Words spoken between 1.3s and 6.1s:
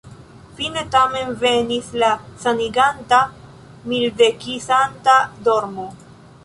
venis la saniganta, mildekisanta dormo.